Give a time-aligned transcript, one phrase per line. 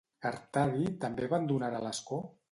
[0.27, 2.19] Artadi també abandonarà l'escó?